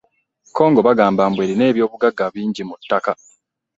[0.57, 3.13] Congo bagamba mbu erina eby'obugagga bingi mu ttaka.